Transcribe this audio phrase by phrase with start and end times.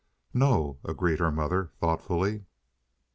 [0.33, 2.45] "No," agreed her mother thoughtfully.